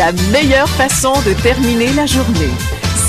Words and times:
La 0.00 0.12
meilleure 0.32 0.66
façon 0.66 1.12
de 1.28 1.34
terminer 1.42 1.92
la 1.92 2.06
journée, 2.06 2.48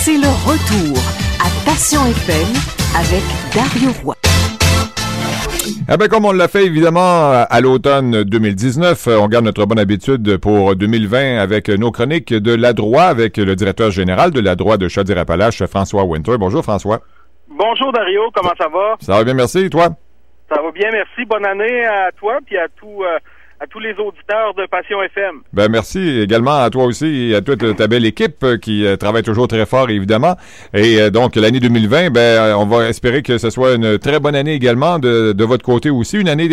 c'est 0.04 0.18
le 0.18 0.28
retour 0.44 1.00
à 1.40 1.48
Passion 1.64 2.02
FM 2.04 2.52
avec 3.00 3.24
Dario 3.56 3.92
Roy. 4.04 4.14
Eh 5.90 5.96
bien, 5.96 6.08
comme 6.10 6.26
on 6.26 6.34
l'a 6.34 6.50
fait 6.50 6.66
évidemment 6.66 7.32
à 7.50 7.62
l'automne 7.62 8.26
2019, 8.26 9.08
on 9.08 9.30
garde 9.30 9.46
notre 9.46 9.66
bonne 9.66 9.80
habitude 9.80 10.36
pour 10.36 10.76
2020 10.76 11.38
avec 11.38 11.70
nos 11.70 11.92
chroniques 11.92 12.34
de 12.34 12.54
la 12.54 12.74
droit 12.74 13.04
avec 13.04 13.38
le 13.38 13.56
directeur 13.56 13.90
général 13.92 14.32
de 14.32 14.42
la 14.42 14.58
droit 14.58 14.76
de 14.76 14.90
Chaudière-Appalaches, 14.90 15.66
François 15.68 16.04
Winter. 16.04 16.36
Bonjour 16.38 16.62
François. 16.62 17.00
Bonjour 17.48 17.94
Dario, 17.94 18.24
comment 18.36 18.52
ça 18.58 18.68
va? 18.68 18.96
Ça 19.00 19.14
va 19.14 19.24
bien, 19.24 19.34
merci. 19.34 19.60
Et 19.60 19.70
toi? 19.70 19.92
Ça 20.54 20.62
va 20.62 20.70
bien, 20.72 20.90
merci. 20.92 21.24
Bonne 21.24 21.46
année 21.46 21.86
à 21.86 22.12
toi 22.12 22.40
puis 22.46 22.58
à 22.58 22.68
tout, 22.68 23.02
euh, 23.02 23.18
à 23.62 23.68
tous 23.68 23.80
les 23.80 23.94
auditeurs 23.94 24.56
de 24.56 24.66
Passion 24.66 25.04
FM. 25.04 25.42
Ben 25.54 25.70
merci 25.70 26.20
également 26.20 26.64
à 26.64 26.70
toi 26.72 26.86
aussi 26.86 27.30
et 27.30 27.36
à 27.36 27.42
toute 27.42 27.76
ta 27.76 27.88
belle 27.88 28.06
équipe 28.06 28.44
euh, 28.44 28.58
qui 28.58 28.86
euh, 28.86 28.96
travaille 28.98 29.22
toujours 29.22 29.48
très 29.48 29.68
fort 29.68 29.90
évidemment. 29.92 30.36
Et 30.74 31.00
euh, 31.00 31.12
donc 31.12 31.36
l'année 31.36 31.60
2020, 31.60 32.10
ben 32.10 32.56
on 32.56 32.66
va 32.66 32.90
espérer 32.90 33.22
que 33.22 33.38
ce 33.38 33.52
soit 33.52 33.76
une 33.76 34.00
très 34.00 34.20
bonne 34.20 34.36
année 34.36 34.56
également 34.56 34.98
de, 34.98 35.34
de 35.34 35.44
votre 35.46 35.64
côté 35.64 35.92
aussi, 35.92 36.20
une 36.20 36.30
année 36.30 36.50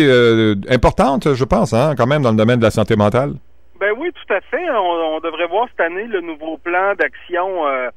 importante, 0.69 1.33
je 1.33 1.43
pense, 1.45 1.73
hein, 1.73 1.95
quand 1.97 2.05
même 2.05 2.21
dans 2.21 2.31
le 2.31 2.37
domaine 2.37 2.59
de 2.59 2.63
la 2.65 2.71
santé 2.71 2.95
mentale. 2.95 3.33
Ben 3.79 3.93
oui, 3.97 4.11
tout 4.11 4.33
à 4.33 4.41
fait. 4.41 4.69
On, 4.69 5.15
on 5.15 5.19
devrait 5.21 5.47
voir 5.47 5.67
cette 5.69 5.79
année 5.79 6.05
le 6.05 6.21
nouveau 6.21 6.57
plan 6.57 6.93
d'action. 6.99 7.65
Euh, 7.65 7.89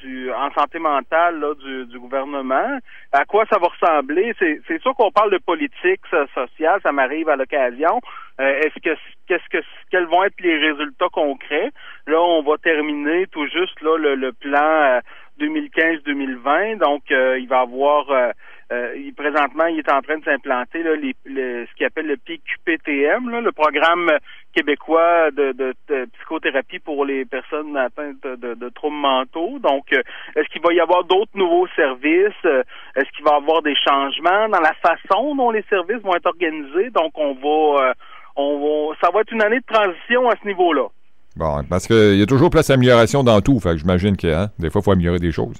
du 0.00 0.32
en 0.32 0.50
santé 0.52 0.78
mentale 0.78 1.40
là, 1.40 1.54
du, 1.54 1.86
du, 1.86 1.98
gouvernement. 1.98 2.78
À 3.12 3.24
quoi 3.24 3.44
ça 3.50 3.58
va 3.58 3.68
ressembler? 3.68 4.34
C'est, 4.38 4.60
c'est 4.66 4.80
sûr 4.80 4.94
qu'on 4.94 5.10
parle 5.10 5.30
de 5.30 5.38
politique 5.38 6.00
sociale, 6.34 6.80
ça 6.82 6.92
m'arrive 6.92 7.28
à 7.28 7.36
l'occasion. 7.36 8.00
Euh, 8.40 8.60
est-ce 8.60 8.80
que 8.80 8.96
qu'est-ce 9.26 9.48
que 9.50 9.64
quels 9.90 10.06
vont 10.06 10.24
être 10.24 10.40
les 10.40 10.56
résultats 10.56 11.08
concrets? 11.12 11.70
Là, 12.06 12.20
on 12.20 12.42
va 12.42 12.56
terminer 12.58 13.26
tout 13.26 13.46
juste 13.48 13.80
là 13.82 13.96
le, 13.98 14.14
le 14.14 14.32
plan 14.32 15.00
2015-2020. 15.40 16.74
Euh, 16.74 16.76
Donc, 16.76 17.02
il 17.10 17.48
va 17.48 17.58
y 17.58 17.60
avoir 17.60 18.32
euh, 18.70 19.10
présentement, 19.16 19.64
il 19.66 19.78
est 19.78 19.90
en 19.90 20.02
train 20.02 20.18
de 20.18 20.24
s'implanter 20.24 20.82
ce 20.82 21.74
qu'il 21.74 21.86
appelle 21.86 22.06
le 22.06 22.16
PQPTM, 22.18 23.40
le 23.40 23.52
programme 23.52 24.10
québécois 24.54 25.30
de, 25.30 25.74
psychothérapie 26.18 26.78
pour 26.78 27.06
les 27.06 27.24
personnes 27.24 27.76
atteintes 27.76 28.22
de, 28.22 28.68
troubles 28.70 28.96
mentaux. 28.96 29.58
Donc, 29.60 29.92
euh, 29.92 30.02
est-ce 30.36 30.48
qu'il 30.48 30.60
va 30.60 30.72
y 30.74 30.80
avoir 30.80 31.04
d'autres 31.04 31.32
nouveaux 31.34 31.66
services? 31.76 32.44
Euh, 32.44 32.62
est-ce 32.94 33.10
qu'il 33.16 33.24
va 33.24 33.32
y 33.32 33.36
avoir 33.36 33.62
des 33.62 33.74
changements 33.74 34.48
dans 34.50 34.60
la 34.60 34.74
façon 34.74 35.34
dont 35.34 35.50
les 35.50 35.64
services 35.70 36.02
vont 36.02 36.14
être 36.14 36.26
organisés? 36.26 36.90
Donc, 36.90 37.12
on 37.14 37.34
va, 37.34 37.94
on 38.36 38.58
va, 38.60 38.96
ça 39.00 39.10
va 39.10 39.20
être 39.20 39.32
une 39.32 39.42
année 39.42 39.60
de 39.60 39.74
transition 39.74 40.28
à 40.28 40.34
ce 40.42 40.46
niveau-là. 40.46 40.88
Bon, 41.36 41.64
parce 41.70 41.86
qu'il 41.86 42.18
y 42.18 42.22
a 42.22 42.26
toujours 42.26 42.50
place 42.50 42.68
d'amélioration 42.68 43.22
dans 43.22 43.40
tout. 43.40 43.60
Fait 43.60 43.70
que 43.70 43.78
j'imagine 43.78 44.16
que 44.16 44.26
hein, 44.26 44.48
des 44.58 44.68
fois, 44.68 44.80
il 44.82 44.84
faut 44.84 44.92
améliorer 44.92 45.20
des 45.20 45.32
choses. 45.32 45.56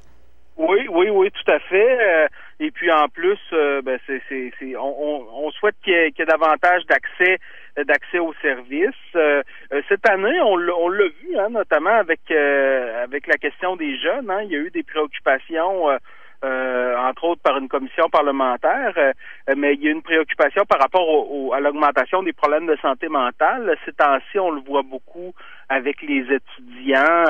Oui, 0.58 0.86
oui, 0.90 1.08
oui, 1.08 1.30
tout 1.30 1.52
à 1.52 1.60
fait. 1.60 2.28
Et 2.60 2.70
puis 2.72 2.90
en 2.90 3.08
plus, 3.08 3.38
euh, 3.52 3.80
ben, 3.82 3.98
c'est, 4.06 4.20
c'est, 4.28 4.52
c'est, 4.58 4.76
on, 4.76 5.46
on, 5.46 5.50
souhaite 5.52 5.76
qu'il 5.84 5.92
y, 5.92 5.96
ait, 5.96 6.10
qu'il 6.10 6.20
y 6.20 6.22
ait 6.22 6.26
davantage 6.26 6.84
d'accès 6.86 7.38
d'accès 7.86 8.18
aux 8.18 8.34
services. 8.42 8.90
Euh, 9.14 9.40
euh, 9.72 9.82
cette 9.88 10.08
année, 10.08 10.40
on 10.40 10.56
l'a, 10.56 10.74
on 10.74 10.88
l'a 10.88 11.06
vu, 11.06 11.38
hein, 11.38 11.50
notamment 11.50 11.94
avec 11.94 12.28
avec 12.30 13.28
la 13.28 13.36
question 13.36 13.76
des 13.76 13.96
jeunes. 13.98 14.28
Hein, 14.28 14.40
il 14.42 14.50
y 14.50 14.56
a 14.56 14.58
eu 14.58 14.70
des 14.70 14.82
préoccupations. 14.82 15.86
entre 16.42 17.24
autres 17.24 17.42
par 17.42 17.56
une 17.58 17.68
commission 17.68 18.08
parlementaire, 18.10 18.94
mais 19.56 19.74
il 19.74 19.82
y 19.82 19.88
a 19.88 19.90
une 19.90 20.02
préoccupation 20.02 20.64
par 20.66 20.78
rapport 20.80 21.08
au, 21.08 21.52
à 21.52 21.58
l'augmentation 21.60 22.22
des 22.22 22.32
problèmes 22.32 22.66
de 22.66 22.76
santé 22.76 23.08
mentale. 23.08 23.76
Ces 23.84 23.92
temps-ci, 23.92 24.38
on 24.38 24.52
le 24.52 24.60
voit 24.60 24.82
beaucoup 24.82 25.32
avec 25.68 26.00
les 26.02 26.22
étudiants, 26.38 27.24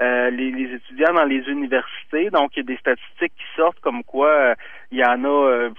euh, 0.00 0.30
les, 0.30 0.74
étudiants 0.74 1.12
dans 1.12 1.24
les 1.24 1.40
universités. 1.48 2.30
Donc, 2.30 2.52
il 2.54 2.58
y 2.58 2.60
a 2.60 2.62
des 2.62 2.76
statistiques 2.76 3.32
qui 3.36 3.56
sortent 3.56 3.80
comme 3.80 4.04
quoi 4.04 4.28
euh, 4.28 4.54
il 4.92 4.98
y 4.98 5.04
en 5.04 5.24
a 5.24 5.28
euh, 5.28 5.70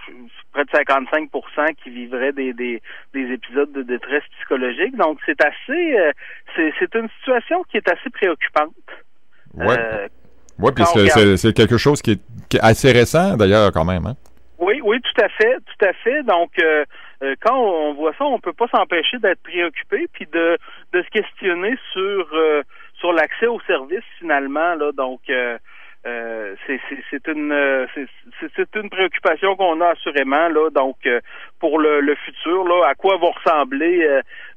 près 0.51 0.66
de 0.66 0.69
55% 0.71 1.75
qui 1.81 1.89
vivraient 1.89 2.33
des, 2.33 2.51
des, 2.51 2.81
des, 3.13 3.31
épisodes 3.31 3.71
de 3.71 3.81
détresse 3.81 4.23
psychologique. 4.38 4.94
Donc, 4.97 5.19
c'est 5.25 5.41
assez, 5.41 5.95
c'est 6.55 6.95
une 6.95 7.07
situation 7.19 7.63
qui 7.71 7.77
est 7.77 7.89
assez 7.89 8.09
préoccupante. 8.09 8.73
Oui, 9.53 9.75
ouais, 10.59 10.71
puis 10.73 10.83
c'est 11.38 11.53
quelque 11.53 11.77
chose 11.77 12.01
qui 12.01 12.11
est, 12.11 12.59
assez 12.59 12.91
récent 12.91 13.38
d'ailleurs 13.38 13.71
quand 13.71 13.85
même. 13.85 14.05
Hein? 14.05 14.15
Oui, 14.57 14.81
oui, 14.83 14.99
tout 14.99 15.23
à 15.23 15.29
fait, 15.29 15.55
tout 15.65 15.85
à 15.85 15.94
fait. 15.94 16.23
Donc, 16.23 16.51
quand 17.41 17.57
on 17.57 17.94
voit 17.94 18.11
ça, 18.17 18.25
on 18.25 18.39
peut 18.39 18.51
pas 18.51 18.67
s'empêcher 18.67 19.17
d'être 19.19 19.41
préoccupé 19.44 20.07
puis 20.11 20.27
de, 20.29 20.57
de 20.91 21.03
se 21.03 21.09
questionner 21.09 21.77
sur 21.94 22.27
sur 22.33 22.63
l'accès 23.19 23.47
aux 23.47 23.59
services 23.62 24.09
finalement 24.19 24.75
là 24.75 24.91
donc 24.91 25.22
euh, 25.30 25.57
euh, 26.07 26.56
c'est 27.12 27.28
une 27.28 27.52
euh, 27.52 27.85
c'est 28.56 28.75
une 28.75 28.90
préoccupation 28.90 29.57
qu'on 29.57 29.81
a 29.81 29.90
assurément 29.90 30.47
là 30.47 30.69
donc 30.69 30.97
pour 31.59 31.78
le, 31.80 32.00
le, 32.00 32.16
futur 32.16 32.63
là 32.63 32.88
à 32.88 32.96
quoi 32.96 33.18
va 33.18 33.28
ressembler 33.28 34.07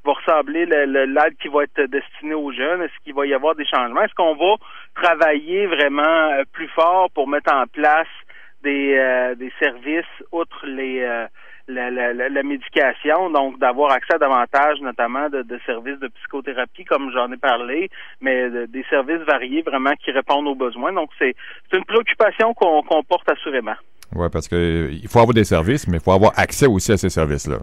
va 0.04 0.12
ressembler 0.12 0.66
l'aide 0.66 1.36
qui 1.40 1.48
va 1.48 1.64
être 1.64 1.82
destinée 1.86 2.34
aux 2.34 2.52
jeunes? 2.52 2.82
Est-ce 2.82 2.98
qu'il 3.02 3.14
va 3.14 3.26
y 3.26 3.34
avoir 3.34 3.56
des 3.56 3.66
changements? 3.66 4.02
Est-ce 4.02 4.14
qu'on 4.14 4.36
va 4.36 4.54
travailler 4.94 5.66
vraiment 5.66 6.30
plus 6.52 6.68
fort 6.68 7.10
pour 7.10 7.26
mettre 7.26 7.52
en 7.52 7.66
place 7.66 8.14
des 8.62 9.34
des 9.36 9.52
services 9.58 10.16
outre 10.30 10.64
les 10.64 11.26
la, 11.68 11.90
la, 11.90 12.12
la, 12.12 12.42
médication, 12.42 13.30
donc 13.30 13.58
d'avoir 13.58 13.92
accès 13.92 14.14
à 14.14 14.18
davantage, 14.18 14.80
notamment 14.80 15.28
de, 15.28 15.42
de, 15.42 15.58
services 15.64 15.98
de 15.98 16.08
psychothérapie, 16.08 16.84
comme 16.84 17.10
j'en 17.12 17.30
ai 17.32 17.36
parlé, 17.36 17.90
mais 18.20 18.50
des 18.66 18.84
services 18.90 19.22
variés 19.26 19.62
vraiment 19.62 19.92
qui 20.04 20.10
répondent 20.10 20.48
aux 20.48 20.54
besoins. 20.54 20.92
Donc 20.92 21.10
c'est 21.18 21.34
une 21.72 21.84
préoccupation 21.84 22.54
qu'on 22.54 23.02
porte 23.04 23.30
assurément. 23.30 23.76
Oui, 24.14 24.28
parce 24.30 24.48
que 24.48 24.90
il 24.90 25.08
faut 25.08 25.20
avoir 25.20 25.34
des 25.34 25.44
services, 25.44 25.88
mais 25.88 25.96
il 25.96 26.02
faut 26.02 26.12
avoir 26.12 26.32
accès 26.36 26.66
aussi 26.66 26.92
à 26.92 26.96
ces 26.96 27.08
services-là. 27.08 27.58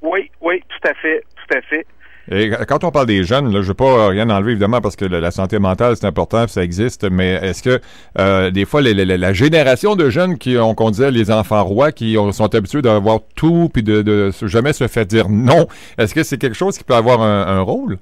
Oui, 0.00 0.30
oui, 0.40 0.62
tout 0.68 0.88
à 0.88 0.94
fait, 0.94 1.22
tout 1.36 1.56
à 1.56 1.60
fait. 1.62 1.86
Et 2.30 2.50
quand 2.68 2.84
on 2.84 2.90
parle 2.90 3.06
des 3.06 3.24
jeunes, 3.24 3.46
là, 3.46 3.54
je 3.54 3.58
ne 3.58 3.62
veux 3.62 3.74
pas 3.74 4.08
rien 4.08 4.30
enlever 4.30 4.52
évidemment 4.52 4.80
parce 4.80 4.96
que 4.96 5.04
la 5.04 5.30
santé 5.30 5.58
mentale 5.58 5.96
c'est 5.96 6.06
important, 6.06 6.46
ça 6.46 6.62
existe, 6.62 7.10
mais 7.10 7.32
est-ce 7.42 7.62
que 7.62 7.80
euh, 8.18 8.50
des 8.50 8.64
fois 8.64 8.80
la 8.80 9.32
génération 9.32 9.96
de 9.96 10.08
jeunes 10.08 10.38
qui 10.38 10.56
ont 10.56 10.74
qu'on 10.74 10.90
disait 10.90 11.10
les 11.10 11.30
enfants 11.30 11.64
rois 11.64 11.92
qui 11.92 12.16
sont 12.32 12.54
habitués 12.54 12.82
d'avoir 12.82 13.20
tout 13.34 13.68
puis 13.72 13.82
de, 13.82 14.02
de, 14.02 14.30
jamais 14.42 14.72
se 14.72 14.86
faire 14.86 15.06
dire 15.06 15.28
non, 15.28 15.66
est-ce 15.98 16.14
que 16.14 16.22
c'est 16.22 16.38
quelque 16.38 16.56
chose 16.56 16.78
qui 16.78 16.84
peut 16.84 16.94
avoir 16.94 17.22
un, 17.22 17.60
rôle? 17.60 17.98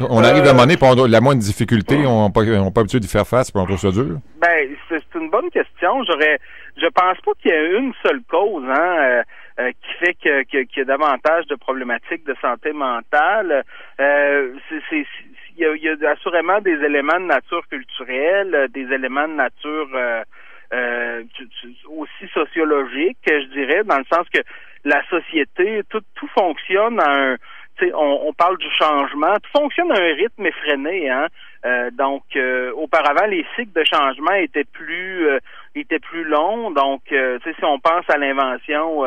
on 0.00 0.24
arrive 0.24 0.44
à 0.44 0.50
un 0.50 0.52
moment 0.52 0.62
donné, 0.62 0.76
pour 0.76 1.06
la 1.06 1.20
moindre 1.20 1.40
difficulté, 1.40 2.04
on 2.06 2.24
n'a 2.24 2.30
pas, 2.30 2.42
pas 2.72 2.80
habitué 2.80 2.98
d'y 2.98 3.06
faire 3.06 3.26
face, 3.26 3.50
pour 3.50 3.62
on 3.62 3.66
trouve 3.66 3.78
ça 3.78 3.90
dur? 3.90 4.18
Ben, 4.40 4.68
c'est 4.88 5.18
une 5.18 5.30
bonne 5.30 5.50
question. 5.50 6.02
J'aurais, 6.04 6.38
je 6.76 6.86
pense 6.86 7.18
pas 7.24 7.32
qu'il 7.40 7.52
y 7.52 7.54
ait 7.54 7.78
une 7.78 7.92
seule 8.02 8.20
cause, 8.28 8.64
hein. 8.68 8.96
Euh, 9.00 9.22
euh, 9.60 9.72
qui 9.72 9.92
fait 10.04 10.14
que, 10.14 10.42
qu'il 10.44 10.68
y 10.76 10.80
a 10.82 10.84
davantage 10.84 11.46
de 11.46 11.56
problématiques 11.56 12.24
de 12.24 12.36
santé 12.40 12.72
mentale. 12.72 13.64
Euh, 14.00 14.54
c'est, 14.68 15.04
il, 15.56 15.64
y 15.82 15.88
a, 15.88 16.10
assurément 16.10 16.60
des 16.60 16.76
éléments 16.84 17.18
de 17.18 17.26
nature 17.26 17.66
culturelle, 17.68 18.54
euh, 18.54 18.68
des 18.68 18.92
éléments 18.92 19.26
de 19.26 19.34
nature 19.34 19.88
euh, 19.94 21.24
aussi 21.88 22.28
sociologique, 22.32 23.18
je 23.26 23.46
dirais, 23.46 23.82
dans 23.82 23.98
le 23.98 24.04
sens 24.04 24.28
que 24.32 24.40
la 24.84 25.02
société, 25.08 25.82
tout, 25.90 26.02
tout 26.14 26.28
fonctionne 26.28 27.00
à 27.00 27.10
un 27.10 27.36
on, 27.94 28.26
on, 28.26 28.32
parle 28.32 28.58
du 28.58 28.70
changement. 28.70 29.34
Tout 29.36 29.60
fonctionne 29.60 29.92
à 29.92 30.00
un 30.00 30.14
rythme 30.14 30.46
effréné. 30.46 31.08
Hein? 31.10 31.28
donc, 31.92 32.24
auparavant, 32.74 33.26
les 33.26 33.46
cycles 33.54 33.72
de 33.72 33.84
changement 33.84 34.32
étaient 34.32 34.64
plus 34.64 35.28
étaient 35.76 36.00
plus 36.00 36.24
longs. 36.24 36.72
Donc, 36.72 37.02
si 37.08 37.64
on 37.64 37.78
pense 37.78 38.04
à 38.08 38.18
l'invention 38.18 39.04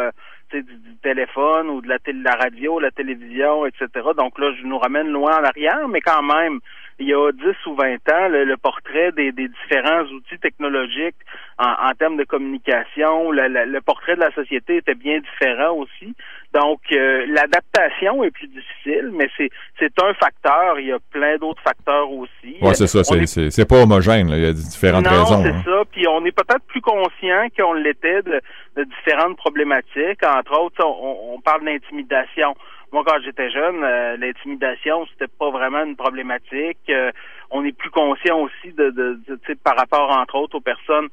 du, 0.53 0.95
téléphone 1.01 1.69
ou 1.69 1.81
de 1.81 1.87
la, 1.87 1.97
la 2.23 2.35
radio, 2.35 2.79
la 2.79 2.91
télévision, 2.91 3.65
etc. 3.65 3.87
Donc 4.15 4.37
là, 4.37 4.51
je 4.59 4.65
nous 4.65 4.77
ramène 4.77 5.07
loin 5.07 5.39
en 5.39 5.43
arrière, 5.43 5.87
mais 5.87 6.01
quand 6.01 6.21
même, 6.21 6.59
il 7.01 7.07
y 7.07 7.13
a 7.13 7.31
10 7.31 7.43
ou 7.65 7.75
20 7.75 7.93
ans, 7.93 8.29
le, 8.29 8.55
portrait 8.57 9.11
des, 9.11 9.31
différents 9.31 10.03
outils 10.03 10.37
technologiques 10.39 11.15
en, 11.57 11.91
termes 11.97 12.17
de 12.17 12.23
communication, 12.23 13.31
le, 13.31 13.79
portrait 13.81 14.15
de 14.15 14.21
la 14.21 14.31
société 14.31 14.77
était 14.77 14.95
bien 14.95 15.19
différent 15.19 15.75
aussi. 15.75 16.15
Donc, 16.53 16.79
euh, 16.91 17.25
l'adaptation 17.27 18.23
est 18.23 18.31
plus 18.31 18.47
difficile, 18.47 19.11
mais 19.13 19.29
c'est 19.37 20.01
un 20.01 20.13
facteur. 20.15 20.79
Il 20.79 20.87
y 20.87 20.91
a 20.91 20.99
plein 21.11 21.37
d'autres 21.37 21.61
facteurs 21.61 22.11
aussi. 22.11 22.57
Oui, 22.61 22.75
c'est 22.75 22.87
ça. 22.87 23.03
C'est 23.03 23.67
pas 23.67 23.81
homogène. 23.81 24.29
Il 24.29 24.43
y 24.43 24.45
a 24.45 24.53
différentes 24.53 25.07
raisons. 25.07 25.37
Non, 25.37 25.43
c'est 25.43 25.49
hein. 25.49 25.63
ça. 25.65 25.83
Puis 25.91 26.07
on 26.07 26.25
est 26.25 26.31
peut-être 26.31 26.65
plus 26.67 26.81
conscient 26.81 27.47
qu'on 27.57 27.73
l'était 27.73 28.21
de, 28.23 28.41
différentes 28.83 29.37
problématiques. 29.37 30.23
Entre 30.25 30.59
autres, 30.59 30.83
on, 30.85 31.35
on 31.35 31.41
parle 31.41 31.63
d'intimidation 31.65 32.55
moi, 32.91 33.03
quand 33.05 33.19
j'étais 33.23 33.49
jeune, 33.49 33.81
l'intimidation, 34.19 35.05
c'était 35.07 35.31
pas 35.39 35.49
vraiment 35.49 35.83
une 35.83 35.95
problématique. 35.95 36.91
on 37.49 37.63
est 37.63 37.75
plus 37.75 37.89
conscient 37.89 38.39
aussi 38.39 38.73
de, 38.73 38.89
de, 38.89 39.19
de 39.27 39.53
par 39.63 39.77
rapport, 39.77 40.11
entre 40.11 40.35
autres, 40.35 40.57
aux 40.57 40.61
personnes 40.61 41.07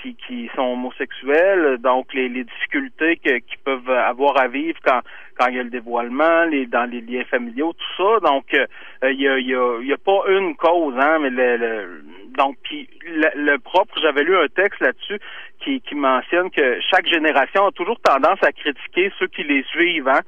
qui, 0.00 0.16
qui 0.26 0.50
sont 0.54 0.72
homosexuelles, 0.72 1.78
donc 1.78 2.12
les, 2.14 2.28
les 2.28 2.44
difficultés 2.44 3.16
qu'ils 3.16 3.58
peuvent 3.64 3.90
avoir 3.90 4.38
à 4.38 4.48
vivre 4.48 4.78
quand 4.84 5.00
quand 5.38 5.46
il 5.48 5.56
y 5.56 5.60
a 5.60 5.62
le 5.62 5.70
dévoilement, 5.70 6.44
les 6.44 6.66
dans 6.66 6.88
les 6.88 7.00
liens 7.00 7.24
familiaux, 7.24 7.72
tout 7.72 8.02
ça. 8.02 8.20
Donc, 8.20 8.44
il 8.52 9.20
y, 9.20 9.28
a, 9.28 9.38
y, 9.38 9.54
a, 9.54 9.80
y 9.80 9.92
a 9.92 9.98
pas 9.98 10.22
une 10.28 10.54
cause, 10.56 10.94
hein, 10.98 11.18
mais 11.20 11.30
le, 11.30 12.02
donc 12.36 12.56
puis 12.62 12.88
le, 13.04 13.56
propre, 13.58 13.94
j'avais 14.00 14.22
lu 14.22 14.36
un 14.36 14.48
texte 14.48 14.80
là-dessus 14.80 15.18
qui, 15.60 15.80
qui 15.80 15.94
mentionne 15.94 16.50
que 16.50 16.80
chaque 16.90 17.06
génération 17.06 17.66
a 17.66 17.72
toujours 17.72 18.00
tendance 18.00 18.38
à 18.42 18.52
critiquer 18.52 19.12
ceux 19.18 19.28
qui 19.28 19.42
les 19.44 19.62
suivent. 19.64 20.08
Hein? 20.08 20.20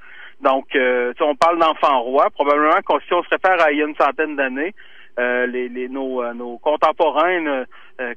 Donc, 0.44 0.76
euh, 0.76 1.14
on 1.20 1.34
parle 1.34 1.58
d'enfants 1.58 2.02
rois. 2.02 2.28
Probablement 2.30 2.78
si 3.06 3.14
on 3.14 3.22
se 3.22 3.30
réfère 3.30 3.60
à 3.60 3.72
il 3.72 3.78
y 3.78 3.82
a 3.82 3.86
une 3.86 3.96
centaine 3.96 4.36
d'années, 4.36 4.74
euh, 5.18 5.46
les, 5.46 5.68
les, 5.70 5.88
nos, 5.88 6.22
euh, 6.22 6.34
nos 6.34 6.58
contemporains 6.58 7.64
euh, 8.00 8.14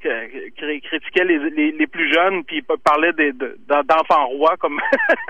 critiquaient 0.58 1.24
les, 1.24 1.72
les, 1.72 1.88
plus 1.88 2.12
jeunes 2.12 2.44
puis 2.44 2.62
parlaient 2.84 3.14
d'enfants 3.14 4.28
rois 4.28 4.58
comme 4.60 4.80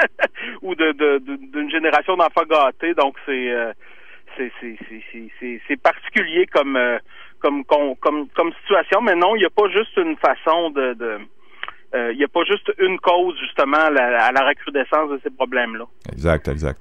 ou 0.61 0.73
de, 0.73 1.19
d'une 1.19 1.69
génération 1.69 2.17
d'enfants 2.17 2.45
gâtés. 2.49 2.94
Donc, 2.95 3.15
c'est 3.25 3.53
c'est, 4.38 4.51
c'est, 5.67 5.81
particulier 5.81 6.45
comme 6.47 6.77
comme, 7.39 7.63
comme, 7.65 7.95
comme 8.29 8.53
situation, 8.61 9.01
mais 9.01 9.15
non, 9.15 9.35
il 9.35 9.39
n'y 9.39 9.45
a 9.45 9.49
pas 9.49 9.69
juste 9.69 9.95
une 9.97 10.17
façon 10.17 10.71
de, 10.71 10.94
de 10.94 11.05
euh, 11.05 11.19
il 12.11 12.17
n'y 12.17 12.23
a 12.23 12.27
pas 12.27 12.44
juste 12.45 12.71
une 12.79 12.99
cause 12.99 13.35
justement 13.39 13.77
à 13.77 14.31
la, 14.31 14.47
recrudescence 14.47 15.11
de 15.11 15.19
ces 15.23 15.29
problèmes-là. 15.29 15.85
Exact, 16.11 16.47
exact. 16.47 16.79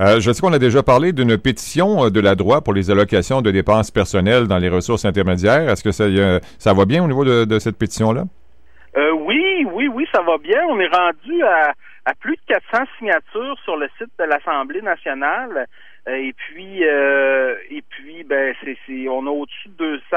Euh, 0.00 0.20
je 0.20 0.30
sais 0.30 0.40
qu'on 0.40 0.52
a 0.52 0.58
déjà 0.58 0.82
parlé 0.82 1.12
d'une 1.12 1.38
pétition 1.38 2.04
euh, 2.04 2.10
de 2.10 2.20
la 2.20 2.34
droite 2.34 2.64
pour 2.64 2.74
les 2.74 2.90
allocations 2.90 3.40
de 3.40 3.50
dépenses 3.50 3.90
personnelles 3.90 4.46
dans 4.46 4.58
les 4.58 4.68
ressources 4.68 5.06
intermédiaires. 5.06 5.70
Est-ce 5.70 5.82
que 5.82 5.92
ça, 5.92 6.04
ça 6.58 6.74
va 6.74 6.84
bien 6.84 7.02
au 7.02 7.06
niveau 7.06 7.24
de, 7.24 7.58
cette 7.58 7.78
pétition-là? 7.78 8.24
oui, 9.26 9.66
oui, 9.72 9.88
oui, 9.88 10.06
ça 10.14 10.22
va 10.22 10.38
bien. 10.38 10.60
On 10.68 10.78
est 10.78 10.88
rendu 10.88 11.42
à, 11.42 11.72
à 12.06 12.14
plus 12.14 12.36
de 12.36 12.40
400 12.46 12.84
signatures 12.98 13.58
sur 13.64 13.76
le 13.76 13.88
site 13.98 14.10
de 14.18 14.24
l'Assemblée 14.24 14.80
nationale. 14.80 15.66
Et 16.08 16.32
puis, 16.32 16.86
euh, 16.86 17.56
et 17.68 17.82
puis, 17.82 18.22
ben, 18.22 18.54
c'est, 18.62 19.08
on 19.08 19.26
a 19.26 19.30
au-dessus 19.30 19.68
de 19.70 20.00
200, 20.12 20.16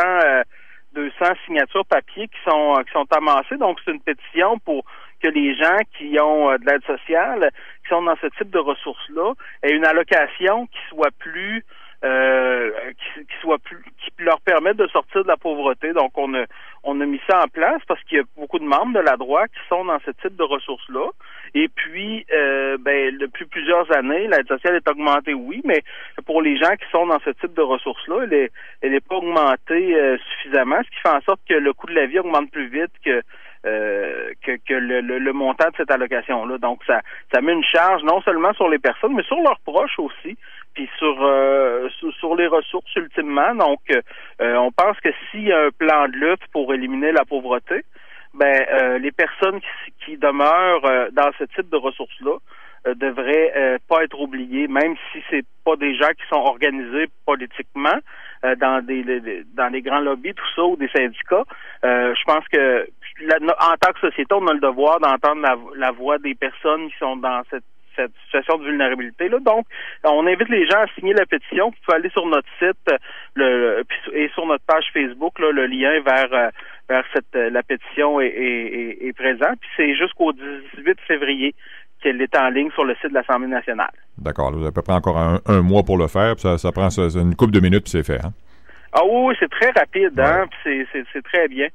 200 0.94 1.14
euh, 1.22 1.34
signatures 1.46 1.86
papier 1.86 2.28
qui 2.28 2.38
sont 2.50 2.76
qui 2.86 2.92
sont 2.92 3.08
amassées. 3.12 3.58
Donc, 3.58 3.80
c'est 3.84 3.92
une 3.92 4.02
pétition 4.02 4.60
pour 4.60 4.84
que 5.22 5.28
les 5.28 5.56
gens 5.56 5.78
qui 5.98 6.20
ont 6.20 6.50
euh, 6.50 6.58
de 6.58 6.66
l'aide 6.66 6.84
sociale, 6.86 7.52
qui 7.84 7.90
sont 7.90 8.02
dans 8.02 8.16
ce 8.22 8.28
type 8.38 8.50
de 8.50 8.60
ressources-là, 8.60 9.34
aient 9.64 9.74
une 9.74 9.86
allocation 9.86 10.68
qui 10.68 10.80
soit 10.90 11.12
plus 11.20 11.66
euh, 12.04 12.72
qui, 13.16 13.36
soit 13.42 13.58
plus, 13.60 13.78
qui 14.00 14.24
leur 14.24 14.40
permette 14.42 14.78
de 14.78 14.88
sortir 14.88 15.24
de 15.24 15.28
la 15.28 15.38
pauvreté. 15.38 15.92
Donc, 15.94 16.18
on 16.18 16.34
a, 16.34 16.46
on 16.84 17.00
a 17.02 17.06
mis 17.06 17.20
ça 17.30 17.44
en 17.44 17.48
place 17.48 17.82
parce 17.88 18.02
qu'il 18.04 18.18
y 18.18 18.22
a 18.22 18.24
beaucoup 18.38 18.60
de 18.60 18.64
membres 18.64 18.94
de 18.94 19.04
la 19.04 19.18
droite 19.18 19.52
qui 19.52 19.68
sont 19.68 19.86
dans 19.86 20.00
ce 20.06 20.12
type 20.12 20.36
de 20.36 20.44
ressources-là. 20.44 21.10
Et 21.56 21.68
puis, 21.68 22.26
euh, 22.32 22.78
ben, 22.80 23.18
depuis 23.18 23.46
plusieurs 23.46 23.92
années, 23.96 24.28
l'aide 24.28 24.48
sociale 24.48 24.76
est 24.76 24.90
augmentée, 24.90 25.34
oui, 25.34 25.62
mais 25.66 25.84
pour 26.26 26.42
les 26.42 26.58
gens 26.58 26.76
qui 26.76 26.90
sont 26.92 27.08
dans 27.08 27.20
ce 27.20 27.32
type 27.32 27.54
de 27.54 27.62
ressources-là, 27.62 28.22
elle 28.24 28.34
est, 28.34 28.52
elle 28.82 28.94
est 28.94 29.06
pas 29.06 29.16
augmentée 29.16 29.96
euh, 29.96 30.18
suffisamment, 30.32 30.78
ce 30.84 30.90
qui 30.90 31.02
fait 31.02 31.10
en 31.10 31.22
sorte 31.22 31.42
que 31.48 31.56
le 31.56 31.74
coût 31.74 31.88
de 31.88 31.96
la 31.96 32.06
vie 32.06 32.20
augmente 32.20 32.52
plus 32.52 32.68
vite 32.68 32.92
que 33.04 33.22
euh, 33.66 34.32
que, 34.42 34.54
que 34.66 34.74
le, 34.74 35.02
le, 35.02 35.34
montant 35.34 35.68
de 35.68 35.76
cette 35.76 35.92
allocation-là. 35.92 36.60
Donc, 36.60 36.80
ça, 36.88 37.02
ça 37.34 37.42
met 37.42 37.52
une 37.52 37.64
charge 37.66 38.04
non 38.04 38.22
seulement 38.22 38.54
sur 38.54 38.70
les 38.70 38.80
personnes, 38.80 39.14
mais 39.14 39.24
sur 39.24 39.36
leurs 39.42 39.60
proches 39.66 40.00
aussi, 40.00 40.38
puis 40.74 40.90
sur, 40.98 41.18
euh, 41.22 41.90
sur, 42.22 42.36
les 42.38 42.48
ressources 42.48 42.96
ultimement. 42.96 43.54
Donc, 43.56 43.82
euh, 43.92 44.56
on 44.56 44.72
pense 44.72 44.98
que 45.02 45.10
s'il 45.30 45.44
y 45.44 45.52
a 45.52 45.66
un 45.66 45.72
plan 45.72 46.08
de 46.08 46.14
lutte 46.14 46.48
pour 46.54 46.74
éliminer 46.74 47.12
la 47.12 47.26
pauvreté, 47.26 47.84
ben 48.34 48.98
les 49.02 49.12
personnes 49.12 49.60
qui, 49.60 50.06
qui 50.06 50.18
demeurent 50.18 51.12
dans 51.12 51.32
ce 51.38 51.44
type 51.44 51.70
de 51.70 51.78
ressources-là 51.78 52.38
devraient 52.96 53.80
pas 53.90 54.04
être 54.04 54.22
oubliées, 54.22 54.68
même 54.68 54.96
si 55.12 55.22
c'est 55.30 55.44
pas 55.66 55.76
des 55.76 55.96
gens 55.96 56.10
qui 56.10 56.26
sont 56.30 56.40
organisés 56.40 57.08
politiquement 57.26 57.98
dans 58.44 58.86
des, 58.86 59.04
dans 59.56 59.72
des 59.72 59.82
grands 59.82 60.00
lobbies, 60.00 60.36
tout 60.36 60.50
ça, 60.56 60.64
ou 60.64 60.78
des 60.78 60.90
syndicats. 60.90 61.44
je 61.84 62.24
pense 62.24 62.48
que 62.50 62.88
en 63.22 63.76
tant 63.80 63.92
que 63.94 64.00
société, 64.00 64.34
on 64.34 64.48
a 64.48 64.54
le 64.54 64.60
devoir 64.60 65.00
d'entendre 65.00 65.42
la, 65.76 65.92
voix 65.92 66.18
des 66.20 66.36
personnes 66.36 66.90
qui 66.90 66.98
sont 67.00 67.18
dans 67.18 67.42
cette 67.50 67.64
situation 68.26 68.58
de 68.58 68.66
vulnérabilité. 68.66 69.28
Là. 69.28 69.40
Donc, 69.40 69.66
on 70.06 70.26
invite 70.26 70.50
les 70.50 70.66
gens 70.68 70.80
à 70.80 70.88
signer 70.98 71.14
la 71.14 71.26
pétition. 71.26 71.70
Vous 71.70 71.76
pouvez 71.86 71.98
aller 71.98 72.10
sur 72.10 72.26
notre 72.28 72.48
site 72.58 73.00
le, 73.36 73.84
et 74.14 74.30
sur 74.30 74.46
notre 74.46 74.64
page 74.66 74.86
Facebook, 74.94 75.38
là, 75.40 75.52
le 75.52 75.66
lien 75.66 76.00
vers, 76.02 76.34
euh, 76.34 76.50
vers 76.88 77.04
cette, 77.14 77.36
euh, 77.36 77.50
la 77.50 77.62
pétition 77.64 78.22
est, 78.22 78.28
est, 79.02 79.14
présent. 79.14 79.54
Puis 79.60 79.70
c'est 79.76 79.96
jusqu'au 79.96 80.32
18 80.32 80.98
février 81.08 81.54
qu'elle 82.02 82.22
est 82.22 82.38
en 82.38 82.50
ligne 82.50 82.72
sur 82.72 82.86
le 82.86 82.96
site 82.96 83.10
de 83.10 83.16
l'Assemblée 83.16 83.48
nationale. 83.48 83.92
D'accord. 84.18 84.52
Vous 84.52 84.60
avez 84.60 84.68
à 84.68 84.72
peu 84.72 84.82
près 84.82 84.94
encore 84.94 85.18
un, 85.18 85.62
mois 85.62 85.84
pour 85.84 85.98
le 85.98 86.08
faire. 86.08 86.40
ça, 86.40 86.58
ça 86.58 86.72
prend 86.72 86.88
une 86.90 87.36
couple 87.36 87.52
de 87.52 87.60
minutes, 87.60 87.84
puis 87.84 87.92
c'est 87.92 88.06
fait. 88.06 88.24
Hein? 88.24 88.32
Ah 88.94 89.02
oui, 89.06 89.36
c'est 89.40 89.50
très 89.50 89.72
rapide, 89.72 90.20
hein? 90.20 90.48
c'est 90.64 91.22
très 91.24 91.48
bien. 91.48 91.68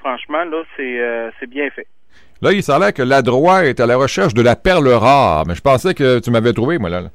Franchement, 0.00 0.44
là, 0.44 0.62
euh, 0.78 1.30
c'est 1.38 1.48
bien 1.48 1.70
fait. 1.70 1.86
Là, 2.42 2.52
il 2.52 2.62
semblait 2.62 2.92
que 2.92 3.02
la 3.02 3.20
droite 3.22 3.66
est 3.66 3.80
à 3.80 3.86
la 3.86 3.96
recherche 3.96 4.32
de 4.32 4.42
la 4.42 4.56
perle 4.56 4.88
rare, 4.88 5.44
mais 5.46 5.54
je 5.54 5.60
pensais 5.60 5.92
que 5.94 6.18
tu 6.20 6.30
m'avais 6.30 6.54
trouvé, 6.54 6.78
moi, 6.78 6.88
là. 6.88 7.02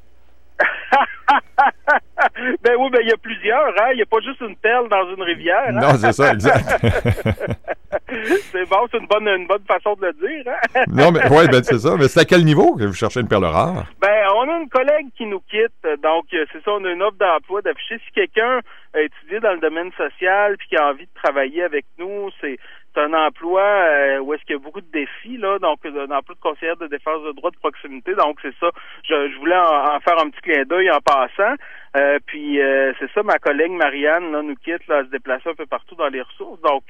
ben 2.62 2.76
oui, 2.78 2.90
ben 2.92 3.00
il 3.02 3.08
y 3.08 3.12
a 3.12 3.16
plusieurs, 3.20 3.68
hein. 3.80 3.90
Il 3.92 3.96
n'y 3.96 4.02
a 4.02 4.06
pas 4.06 4.20
juste 4.24 4.40
une 4.40 4.56
perle 4.56 4.88
dans 4.88 5.14
une 5.14 5.22
rivière. 5.22 5.64
Hein? 5.68 5.72
Non, 5.72 5.94
c'est 5.98 6.12
ça, 6.12 6.32
exact. 6.32 6.80
c'est 8.52 8.68
bon, 8.68 8.86
c'est 8.90 8.98
une 8.98 9.06
bonne, 9.06 9.28
une 9.28 9.46
bonne 9.46 9.64
façon 9.66 9.94
de 9.94 10.06
le 10.06 10.12
dire, 10.12 10.52
hein? 10.52 10.84
non, 10.88 11.10
mais 11.10 11.28
ouais, 11.28 11.48
ben 11.48 11.62
c'est 11.62 11.78
ça. 11.78 11.96
Mais 11.98 12.08
c'est 12.08 12.20
à 12.20 12.24
quel 12.24 12.44
niveau 12.44 12.76
que 12.76 12.84
vous 12.84 12.94
cherchez 12.94 13.20
une 13.20 13.28
perle 13.28 13.44
rare? 13.44 13.86
Ben, 14.00 14.26
on 14.34 14.48
a 14.48 14.60
une 14.60 14.68
collègue 14.68 15.08
qui 15.16 15.26
nous 15.26 15.40
quitte, 15.40 16.00
donc 16.02 16.26
euh, 16.34 16.44
c'est 16.52 16.62
ça, 16.62 16.72
on 16.72 16.84
a 16.84 16.90
une 16.90 17.02
offre 17.02 17.16
d'emploi 17.18 17.62
d'afficher. 17.62 17.98
Si 18.06 18.12
quelqu'un 18.12 18.60
a 18.94 19.00
étudié 19.00 19.40
dans 19.40 19.52
le 19.52 19.60
domaine 19.60 19.90
social 19.96 20.56
puis 20.58 20.68
qui 20.68 20.76
a 20.76 20.88
envie 20.88 21.06
de 21.06 21.20
travailler 21.22 21.62
avec 21.62 21.84
nous, 21.98 22.30
c'est 22.40 22.58
un 22.96 23.12
emploi 23.12 23.62
euh, 23.62 24.18
où 24.20 24.32
est-ce 24.32 24.42
qu'il 24.44 24.56
y 24.56 24.58
a 24.58 24.62
beaucoup 24.62 24.80
de 24.80 24.90
défis, 24.92 25.36
là, 25.36 25.58
donc 25.58 25.84
un 25.84 26.10
emploi 26.10 26.34
de 26.34 26.40
conseillère 26.40 26.76
de 26.76 26.86
défense 26.86 27.22
de 27.24 27.32
droits 27.32 27.50
de 27.50 27.56
proximité. 27.56 28.14
Donc 28.14 28.38
c'est 28.42 28.54
ça. 28.60 28.70
Je, 29.04 29.38
voulais 29.38 29.56
en, 29.56 30.00
faire 30.00 30.18
un 30.18 30.30
petit 30.30 30.40
clin 30.42 30.64
d'œil 30.64 30.90
en 30.90 31.00
passant. 31.00 31.54
Euh, 31.96 32.18
puis 32.26 32.60
euh, 32.60 32.92
c'est 32.98 33.10
ça, 33.12 33.22
ma 33.22 33.38
collègue 33.38 33.72
Marianne 33.72 34.32
là, 34.32 34.42
nous 34.42 34.56
quitte 34.56 34.86
là, 34.88 34.98
à 34.98 35.04
se 35.04 35.10
déplacer 35.10 35.50
un 35.50 35.54
peu 35.54 35.66
partout 35.66 35.94
dans 35.94 36.08
les 36.08 36.22
ressources. 36.22 36.60
Donc 36.62 36.84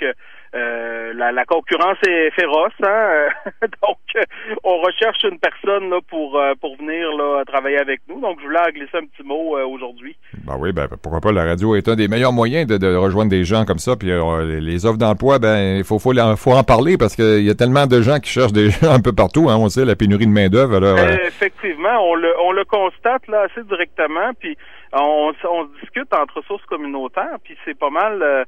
la, 0.52 1.44
concurrence 1.44 1.98
est 2.08 2.30
féroce, 2.30 2.72
hein? 2.82 3.28
donc 3.82 4.26
on 4.64 4.78
recherche 4.78 5.22
une 5.24 5.38
personne 5.38 5.90
là, 5.90 5.98
pour 6.08 6.40
pour 6.60 6.76
venir 6.76 7.14
là, 7.16 7.44
travailler 7.44 7.78
avec 7.78 8.00
nous. 8.08 8.20
Donc 8.20 8.38
je 8.40 8.46
voulais 8.46 8.60
en 8.60 8.70
glisser 8.70 8.96
un 8.96 9.06
petit 9.06 9.22
mot 9.22 9.58
aujourd'hui. 9.58 10.16
Ben 10.46 10.56
oui, 10.58 10.72
ben 10.72 10.88
pourquoi 11.02 11.20
pas 11.20 11.32
la 11.32 11.44
radio 11.44 11.76
est 11.76 11.88
un 11.88 11.94
des 11.94 12.08
meilleurs 12.08 12.32
moyens 12.32 12.66
de, 12.66 12.96
rejoindre 12.96 13.30
des 13.30 13.44
gens 13.44 13.64
comme 13.64 13.78
ça. 13.78 13.96
Puis 13.96 14.08
les 14.08 14.86
offres 14.86 14.98
d'emploi, 14.98 15.38
ben 15.38 15.76
il 15.76 15.84
faut 15.84 15.96
faut, 15.98 16.12
faut, 16.36 16.52
en 16.52 16.62
parler 16.62 16.96
parce 16.98 17.16
qu'il 17.16 17.42
y 17.42 17.50
a 17.50 17.54
tellement 17.54 17.86
de 17.86 18.00
gens 18.00 18.18
qui 18.18 18.30
cherchent 18.30 18.52
des 18.52 18.70
gens 18.70 18.92
un 18.92 19.00
peu 19.00 19.12
partout. 19.12 19.48
Hein, 19.48 19.56
on 19.58 19.68
sait 19.68 19.84
la 19.84 19.96
pénurie 19.96 20.26
de 20.26 20.32
main-d'œuvre. 20.32 20.82
Euh, 20.82 21.16
effectivement, 21.26 21.98
on 22.02 22.14
le, 22.14 22.32
on 22.40 22.52
le 22.52 22.64
constate 22.64 23.26
là 23.28 23.46
assez 23.50 23.62
directement. 23.64 24.32
Puis 24.38 24.56
on, 25.02 25.32
on 25.48 25.64
discute 25.80 26.12
entre 26.14 26.42
sources 26.42 26.64
communautaires. 26.66 27.38
Puis 27.44 27.56
c'est 27.64 27.78
pas 27.78 27.90
mal. 27.90 28.22
Euh, 28.22 28.44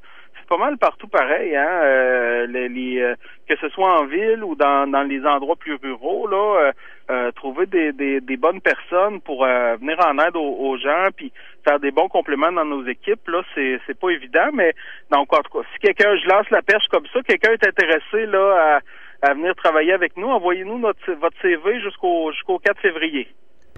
pas 0.48 0.56
mal 0.56 0.78
partout 0.78 1.08
pareil, 1.08 1.54
hein. 1.54 1.80
Euh, 1.82 2.46
les, 2.46 3.00
euh, 3.00 3.14
que 3.48 3.54
ce 3.60 3.68
soit 3.68 4.00
en 4.00 4.06
ville 4.06 4.42
ou 4.42 4.54
dans, 4.54 4.90
dans 4.90 5.02
les 5.02 5.24
endroits 5.24 5.56
plus 5.56 5.74
ruraux, 5.74 6.26
là, 6.26 6.72
euh, 7.10 7.30
trouver 7.32 7.66
des, 7.66 8.36
bonnes 8.36 8.60
personnes 8.60 9.20
pour 9.20 9.44
venir 9.44 9.98
en 10.04 10.18
aide 10.18 10.36
aux, 10.36 10.76
gens, 10.78 11.08
puis 11.14 11.32
faire 11.66 11.78
des 11.78 11.90
bons 11.90 12.08
compléments 12.08 12.52
dans 12.52 12.64
nos 12.64 12.86
équipes, 12.86 13.28
là, 13.28 13.42
c'est 13.54 13.78
c'est 13.86 13.98
pas 13.98 14.10
évident, 14.10 14.48
mais 14.54 14.72
donc 15.10 15.32
en 15.32 15.42
tout 15.42 15.58
cas, 15.58 15.66
si 15.72 15.78
quelqu'un, 15.80 16.16
je 16.16 16.28
lance 16.28 16.48
la 16.50 16.62
perche 16.62 16.86
comme 16.90 17.06
ça, 17.12 17.20
quelqu'un 17.22 17.52
est 17.52 17.66
intéressé 17.66 18.26
là 18.26 18.80
à, 19.22 19.30
à 19.30 19.34
venir 19.34 19.54
travailler 19.54 19.92
avec 19.92 20.16
nous, 20.16 20.28
envoyez-nous 20.28 20.78
notre 20.78 21.12
votre 21.14 21.38
CV 21.42 21.80
jusqu'au 21.80 22.32
jusqu'au 22.32 22.58
4 22.58 22.80
février. 22.80 23.28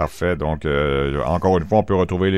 Parfait. 0.01 0.35
Donc, 0.35 0.67
encore 1.27 1.59
une 1.59 1.67
fois, 1.67 1.79
on 1.79 1.83
peut 1.83 1.95
retrouver 1.95 2.31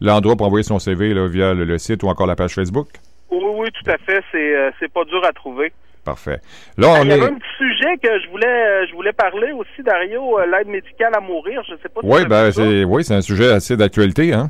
l'endroit 0.00 0.34
pour 0.34 0.46
envoyer 0.46 0.62
son 0.62 0.78
CV 0.78 1.12
là, 1.12 1.26
via 1.28 1.52
le, 1.52 1.76
site 1.76 2.02
ou 2.02 2.08
encore 2.08 2.26
la 2.26 2.36
page 2.36 2.54
Facebook? 2.54 2.88
Oui, 3.30 3.44
oui, 3.58 3.68
tout 3.70 3.90
à 3.90 3.98
fait. 3.98 4.22
C'est 4.32 4.56
euh, 4.56 4.70
c'est 4.80 4.90
pas 4.90 5.04
dur 5.04 5.22
à 5.24 5.32
trouver. 5.32 5.74
Parfait. 6.06 6.38
Là, 6.78 6.88
on 6.88 7.02
Il 7.02 7.08
y 7.10 7.12
avait 7.12 7.24
un 7.24 7.34
petit 7.34 7.56
sujet 7.58 7.96
que 8.02 8.20
je 8.20 8.30
voulais 8.30 8.46
euh, 8.46 8.86
je 8.88 8.94
voulais 8.94 9.12
parler 9.12 9.52
aussi, 9.52 9.82
Dario, 9.82 10.38
euh, 10.38 10.46
l'aide 10.46 10.68
médicale 10.68 11.12
à 11.14 11.20
mourir. 11.20 11.62
Je 11.68 11.74
sais 11.82 11.90
pas 11.90 12.00
si 12.00 12.06
Oui, 12.06 12.24
ben 12.26 12.50
c'est 12.50 12.84
oui, 12.84 13.04
c'est 13.04 13.14
un 13.14 13.20
sujet 13.20 13.52
assez 13.52 13.76
d'actualité, 13.76 14.32
hein. 14.32 14.48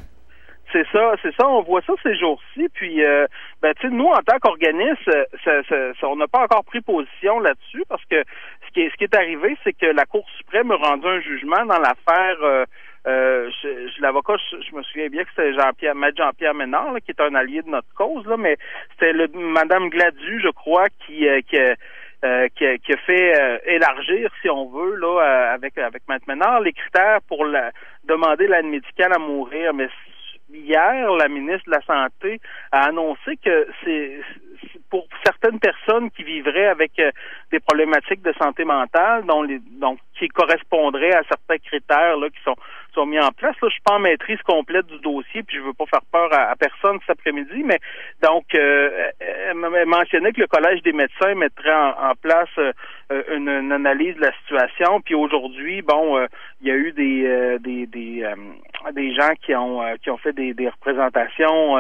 C'est 0.73 0.87
ça, 0.91 1.13
c'est 1.21 1.35
ça. 1.35 1.47
On 1.49 1.63
voit 1.63 1.83
ça 1.83 1.93
ces 2.03 2.17
jours-ci. 2.17 2.67
Puis, 2.73 3.03
ben, 3.61 3.75
tu 3.79 3.89
sais, 3.89 3.95
nous, 3.95 4.07
en 4.07 4.23
tant 4.25 4.39
qu'organisme, 4.41 5.13
on 6.03 6.17
n'a 6.17 6.27
pas 6.29 6.45
encore 6.45 6.65
pris 6.65 6.81
position 6.81 7.41
là-dessus 7.41 7.85
parce 7.91 8.03
que 8.07 8.25
ce 8.75 8.97
qui 8.97 9.05
est, 9.05 9.15
arrivé, 9.15 9.57
c'est 9.65 9.73
que 9.73 9.87
la 9.87 10.05
Cour 10.05 10.27
suprême 10.37 10.71
a 10.71 10.77
rendu 10.77 11.07
un 11.07 11.21
jugement 11.21 11.65
dans 11.67 11.79
l'affaire 11.79 12.67
euh, 13.07 13.51
l'avocat, 13.99 14.35
je, 14.51 14.77
me 14.77 14.83
souviens 14.83 15.09
bien 15.09 15.25
que 15.25 15.31
c'était 15.31 15.55
Jean-Pierre, 15.55 15.97
Maître 15.97 16.19
Jean-Pierre 16.19 16.55
Ménard, 16.55 16.95
qui 17.05 17.11
est 17.11 17.21
un 17.21 17.35
allié 17.35 17.63
de 17.63 17.69
notre 17.69 17.93
cause, 17.95 18.25
là, 18.27 18.37
mais 18.37 18.57
c'était 18.93 19.13
le 19.13 19.27
Madame 19.29 19.89
Gladu, 19.89 20.41
je 20.41 20.51
crois, 20.51 20.89
qui, 21.05 21.27
qui 21.49 21.57
euh, 22.25 22.47
qui, 22.55 22.65
a, 22.65 22.79
qui, 22.79 22.93
a, 22.93 22.97
fait 22.99 23.37
euh, 23.37 23.59
élargir, 23.67 24.31
si 24.41 24.49
on 24.49 24.67
veut, 24.69 24.95
là, 24.95 25.21
euh, 25.21 25.55
avec 25.55 25.77
avec 25.77 26.05
Maître 26.09 26.25
Ménard, 26.29 26.61
les 26.61 26.73
critères 26.73 27.19
pour 27.27 27.45
la, 27.45 27.73
demander 28.05 28.47
l'aide 28.47 28.67
médicale 28.67 29.13
à 29.13 29.19
mourir. 29.19 29.75
Mais 29.75 29.89
hier, 30.53 31.11
la 31.13 31.29
ministre 31.29 31.65
de 31.67 31.73
la 31.73 31.83
Santé 31.83 32.41
a 32.71 32.89
annoncé 32.89 33.37
que 33.45 33.69
c'est 33.85 34.21
pour 34.91 35.07
certaines 35.25 35.59
personnes 35.59 36.11
qui 36.11 36.23
vivraient 36.23 36.69
avec 36.69 36.93
des 37.51 37.61
problématiques 37.61 38.23
de 38.23 38.33
santé 38.35 38.65
mentale, 38.65 39.25
dont 39.25 39.43
les, 39.43 39.59
donc 39.59 39.99
qui 40.19 40.29
correspondraient 40.29 41.15
à 41.15 41.23
certains 41.25 41.59
critères 41.59 42.17
là, 42.19 42.29
qui 42.29 42.43
sont 42.45 42.57
sont 42.95 43.07
mis 43.07 43.19
en 43.19 43.31
place. 43.31 43.57
Là, 43.61 43.69
je 43.69 43.73
suis 43.73 43.83
pas 43.83 43.95
en 43.95 43.99
maîtrise 43.99 44.41
complète 44.43 44.87
du 44.87 44.99
dossier, 44.99 45.43
puis 45.43 45.57
je 45.57 45.63
veux 45.63 45.73
pas 45.73 45.87
faire 45.87 46.05
peur 46.11 46.29
à, 46.33 46.55
personne 46.57 46.99
cet 47.07 47.19
après-midi, 47.19 47.63
mais 47.65 47.79
donc 48.23 48.45
euh, 48.55 49.11
elle 49.21 49.87
mentionnait 49.87 50.33
que 50.33 50.41
le 50.41 50.47
Collège 50.47 50.83
des 50.83 50.93
médecins 50.93 51.35
mettrait 51.35 51.73
en, 51.73 52.13
place 52.21 52.49
euh, 52.59 52.73
une, 53.35 53.73
analyse 53.73 54.17
de 54.17 54.23
la 54.23 54.33
situation. 54.39 55.01
Puis 55.01 55.15
aujourd'hui, 55.15 55.83
bon, 55.83 56.19
euh, 56.19 56.27
il 56.61 56.69
y 56.69 56.71
a 56.71 56.75
eu 56.75 56.93
des 56.93 57.25
euh, 57.27 57.59
des 57.59 57.87
des, 57.87 58.25
des 58.93 59.15
gens 59.15 59.33
qui 59.45 59.55
ont 59.55 59.81
qui 60.03 60.11
ont 60.11 60.19
fait 60.19 60.33
des, 60.33 60.55
représentations 60.69 61.77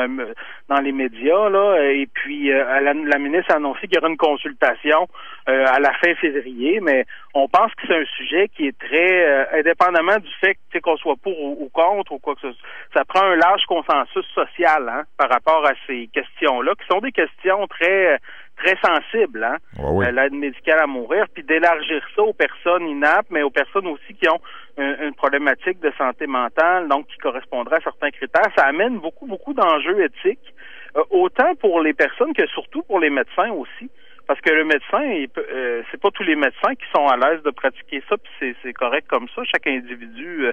dans 0.68 0.80
les 0.80 0.92
médias 0.92 1.48
là, 1.48 1.78
et 1.82 2.06
puis 2.12 2.48
la, 2.48 3.18
ministre 3.18 3.52
a 3.52 3.56
annoncé 3.56 3.86
qu'il 3.86 3.94
y 3.94 3.98
aura 3.98 4.08
une 4.08 4.16
consultation 4.16 5.08
à 5.46 5.80
la 5.80 5.92
fin 5.94 6.14
février, 6.16 6.80
mais 6.80 7.04
on 7.34 7.48
pense 7.48 7.72
que 7.74 7.86
c'est 7.86 7.96
un 7.96 8.04
sujet 8.16 8.48
qui 8.48 8.66
est 8.68 8.78
très 8.78 9.48
indépendamment 9.58 10.18
du 10.18 10.30
fait 10.40 10.56
qu'on 10.80 10.96
soit 10.96 11.16
pour 11.16 11.38
ou, 11.40 11.68
contre 11.72 12.12
ou 12.12 12.18
quoi 12.18 12.34
que 12.34 12.42
ce 12.42 12.52
soit. 12.52 12.68
Ça 12.94 13.04
prend 13.04 13.22
un 13.22 13.36
large 13.36 13.64
consensus 13.66 14.26
social 14.34 14.88
hein, 14.88 15.02
par 15.16 15.28
rapport 15.28 15.64
à 15.66 15.72
ces 15.86 16.08
questions-là, 16.12 16.72
qui 16.80 16.86
sont 16.86 17.00
des 17.00 17.12
questions 17.12 17.66
très 17.66 18.18
très 18.62 18.76
sensibles, 18.76 19.42
hein, 19.42 19.56
euh, 19.80 20.10
l'aide 20.10 20.32
médicale 20.32 20.78
à 20.80 20.86
mourir, 20.86 21.26
puis 21.34 21.42
d'élargir 21.42 22.02
ça 22.14 22.22
aux 22.22 22.32
personnes 22.32 22.86
inaptes, 22.86 23.30
mais 23.30 23.42
aux 23.42 23.50
personnes 23.50 23.86
aussi 23.88 24.14
qui 24.14 24.28
ont 24.28 24.40
une, 24.78 25.14
problématique 25.14 25.80
de 25.80 25.92
santé 25.98 26.26
mentale, 26.26 26.88
donc 26.88 27.06
qui 27.08 27.18
correspondraient 27.18 27.76
à 27.76 27.84
certains 27.84 28.10
critères. 28.10 28.50
Ça 28.56 28.66
amène 28.66 28.98
beaucoup, 28.98 29.26
beaucoup 29.26 29.52
d'enjeux 29.52 30.02
éthiques, 30.04 30.54
euh, 30.96 31.02
autant 31.10 31.54
pour 31.56 31.80
les 31.80 31.92
personnes 31.92 32.32
que 32.34 32.46
surtout 32.48 32.82
pour 32.82 33.00
les 33.00 33.10
médecins 33.10 33.50
aussi. 33.50 33.90
Parce 34.26 34.40
que 34.40 34.50
le 34.50 34.64
médecin, 34.64 35.02
il 35.02 35.28
euh, 35.36 35.82
c'est 35.90 36.00
pas 36.00 36.10
tous 36.10 36.22
les 36.22 36.36
médecins 36.36 36.74
qui 36.74 36.84
sont 36.94 37.06
à 37.06 37.16
l'aise 37.16 37.42
de 37.42 37.50
pratiquer 37.50 38.02
ça, 38.08 38.16
puis 38.16 38.54
c'est 38.62 38.72
correct 38.72 39.06
comme 39.08 39.26
ça. 39.34 39.42
Chaque 39.44 39.66
individu 39.66 40.46
euh, 40.46 40.52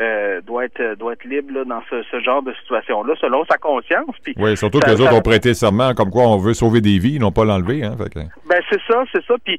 euh, 0.00 0.40
doit 0.40 0.64
être 0.64 0.94
doit 0.94 1.12
être 1.12 1.24
libre 1.24 1.64
dans 1.64 1.82
ce, 1.90 2.20
genre 2.20 2.42
de 2.42 2.54
situation-là, 2.54 3.14
selon 3.20 3.44
sa 3.44 3.58
conscience. 3.58 4.14
oui, 4.36 4.56
surtout 4.56 4.80
que 4.80 4.90
les 4.90 5.00
autres 5.00 5.14
ont 5.14 5.20
prêté 5.20 5.54
serment 5.54 5.92
comme 5.94 6.10
quoi 6.10 6.24
on 6.24 6.38
veut 6.38 6.54
sauver 6.54 6.80
des 6.80 6.98
vies, 6.98 7.18
non 7.18 7.30
pas 7.30 7.44
l'enlever. 7.44 7.84
Hein, 7.84 7.96
Ben 7.98 8.60
c'est 8.70 8.80
ça, 8.88 9.04
c'est 9.12 9.24
ça. 9.24 9.34
Puis 9.44 9.58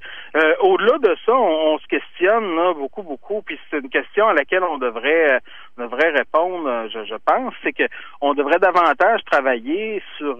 au-delà 0.62 0.98
de 0.98 1.16
ça, 1.26 1.34
on, 1.34 1.78
se 1.78 1.88
questionne 1.88 2.56
là, 2.56 2.74
beaucoup, 2.74 3.04
beaucoup. 3.04 3.42
Puis 3.44 3.60
c'est 3.70 3.80
une 3.80 3.90
question 3.90 4.28
à 4.28 4.34
laquelle 4.34 4.64
on 4.64 4.80
devrait 4.80 5.40
devrait 5.78 6.12
répondre, 6.12 6.90
je, 6.94 7.06
je 7.06 7.16
pense, 7.26 7.54
c'est 7.64 7.74
que 7.74 7.84
on 8.22 8.34
devrait 8.34 8.60
davantage 8.60 9.22
travailler 9.30 10.02
sur 10.18 10.38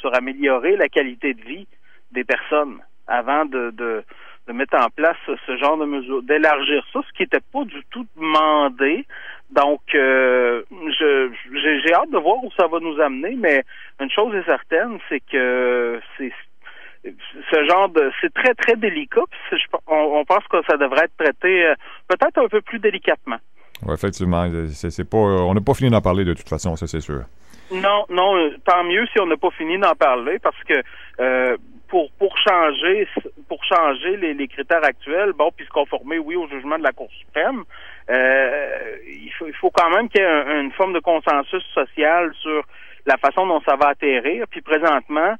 sur 0.00 0.14
améliorer 0.14 0.76
la 0.76 0.88
qualité 0.88 1.34
de 1.34 1.42
vie 1.42 1.66
des 2.12 2.24
personnes 2.24 2.78
avant 3.06 3.44
de, 3.44 3.70
de, 3.70 4.04
de 4.46 4.52
mettre 4.52 4.76
en 4.76 4.88
place 4.90 5.16
ce 5.46 5.56
genre 5.56 5.76
de 5.76 5.84
mesures, 5.84 6.22
d'élargir 6.22 6.84
ça, 6.92 7.00
ce 7.06 7.12
qui 7.16 7.22
n'était 7.22 7.44
pas 7.52 7.64
du 7.64 7.82
tout 7.90 8.06
demandé. 8.16 9.06
Donc, 9.50 9.80
euh, 9.94 10.62
je, 10.70 11.30
j'ai 11.84 11.92
hâte 11.92 12.10
de 12.10 12.18
voir 12.18 12.42
où 12.42 12.50
ça 12.56 12.66
va 12.68 12.78
nous 12.78 13.00
amener, 13.00 13.36
mais 13.36 13.64
une 14.00 14.10
chose 14.10 14.34
est 14.34 14.44
certaine, 14.44 14.98
c'est 15.08 15.20
que 15.20 16.00
c'est 16.16 16.32
ce 17.02 17.64
genre 17.64 17.88
de 17.88 18.12
c'est 18.20 18.32
très 18.32 18.54
très 18.54 18.76
délicat. 18.76 19.22
on, 19.86 20.20
on, 20.20 20.24
pense 20.24 20.44
que 20.50 20.58
ça 20.68 20.76
devrait 20.76 21.04
être 21.04 21.16
traité 21.16 21.66
euh, 21.66 21.74
peut-être 22.08 22.38
un 22.38 22.48
peu 22.48 22.60
plus 22.60 22.78
délicatement. 22.78 23.38
Oui, 23.86 23.94
effectivement, 23.94 24.46
c'est 24.68 25.08
pas 25.08 25.16
on 25.16 25.54
n'a 25.54 25.60
pas 25.60 25.74
fini 25.74 25.90
d'en 25.90 26.02
parler 26.02 26.24
de 26.24 26.34
toute 26.34 26.48
façon, 26.48 26.76
ça 26.76 26.86
c'est 26.86 27.00
sûr. 27.00 27.22
Non, 27.72 28.04
non, 28.10 28.50
tant 28.64 28.84
mieux 28.84 29.06
si 29.12 29.20
on 29.20 29.26
n'a 29.26 29.36
pas 29.36 29.50
fini 29.52 29.78
d'en 29.78 29.94
parler 29.94 30.38
parce 30.40 30.62
que 30.64 30.74
euh, 31.20 31.56
pour 31.90 32.10
pour 32.12 32.34
changer 32.38 33.06
pour 33.48 33.62
changer 33.64 34.16
les, 34.16 34.32
les, 34.32 34.48
critères 34.48 34.84
actuels, 34.84 35.32
bon, 35.32 35.50
puis 35.54 35.66
se 35.66 35.70
conformer, 35.70 36.18
oui, 36.18 36.36
au 36.36 36.48
jugement 36.48 36.78
de 36.78 36.84
la 36.84 36.92
Cour 36.92 37.10
suprême, 37.18 37.64
euh, 38.08 38.96
il, 39.06 39.30
faut, 39.32 39.46
il 39.48 39.54
faut 39.54 39.70
quand 39.70 39.90
même 39.90 40.08
qu'il 40.08 40.20
y 40.20 40.24
ait 40.24 40.60
une 40.60 40.72
forme 40.72 40.92
de 40.92 41.00
consensus 41.00 41.64
social 41.74 42.32
sur 42.40 42.62
la 43.06 43.16
façon 43.16 43.46
dont 43.46 43.60
ça 43.62 43.74
va 43.74 43.88
atterrir. 43.88 44.46
Puis 44.48 44.60
présentement, 44.60 45.34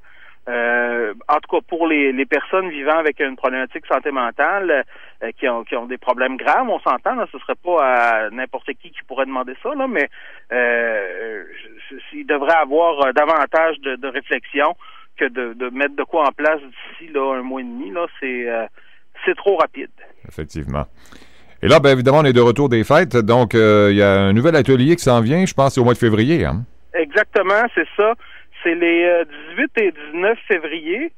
euh, 0.49 1.15
en 1.29 1.37
tout 1.37 1.57
cas 1.57 1.65
pour 1.69 1.87
les, 1.87 2.13
les, 2.13 2.27
personnes 2.27 2.69
vivant 2.71 2.99
avec 2.99 3.21
une 3.21 3.37
problématique 3.37 3.87
santé 3.87 4.11
mentale 4.11 4.85
euh, 5.23 5.31
qui, 5.39 5.49
ont, 5.49 5.63
qui 5.63 5.77
ont 5.77 5.87
des 5.87 5.99
problèmes 5.99 6.37
graves, 6.37 6.69
on 6.69 6.81
s'entend, 6.81 7.15
là, 7.15 7.27
ce 7.31 7.39
serait 7.39 7.59
pas 7.63 7.79
à 7.85 8.31
n'importe 8.31 8.73
qui 8.73 8.91
qui 8.91 9.03
pourrait 9.07 9.27
demander 9.27 9.55
ça, 9.63 9.73
là, 9.75 9.87
mais 9.87 10.09
euh, 10.53 11.45
il 12.13 12.27
devrait 12.27 12.57
avoir 12.57 13.13
davantage 13.13 13.79
de, 13.81 13.95
de 13.97 14.09
réflexion 14.09 14.75
que 15.21 15.29
de, 15.29 15.71
mettre 15.71 15.97
de 15.97 16.05
quoi 16.05 16.27
en 16.27 16.33
place 16.33 16.61
d'ici 16.61 17.13
là 17.13 17.35
un 17.35 17.43
mois 17.43 17.61
et 17.61 17.65
demi, 17.65 17.91
là, 17.91 18.07
c'est 18.19 18.49
euh, 18.49 18.67
c'est 19.25 19.37
trop 19.37 19.57
rapide. 19.57 19.91
Effectivement. 20.27 20.85
Et 21.63 21.69
là, 21.69 21.79
bien 21.79 21.93
évidemment, 21.93 22.21
on 22.21 22.25
est 22.25 22.33
de 22.33 22.41
retour 22.41 22.71
des 22.71 22.85
fêtes, 22.85 23.17
donc 23.17 23.55
euh, 23.55 23.89
il 23.91 23.99
y 23.99 24.03
a 24.03 24.13
un 24.13 24.33
nouvel 24.33 24.57
atelier 24.57 24.97
qui 24.97 25.03
s'en 25.03 25.21
vient, 25.21 25.45
je 25.45 25.53
pense, 25.53 25.77
au 25.77 25.85
mois 25.85 25.93
de 25.93 25.99
février. 25.99 26.47
Hein? 26.47 26.65
Exactement, 26.95 27.63
c'est 27.75 27.87
ça. 27.97 28.15
C'est 28.63 28.75
les 28.75 29.25
18 29.57 29.63
euh, 29.63 29.83
et 29.83 29.93
19 30.13 30.39
février. 30.49 31.13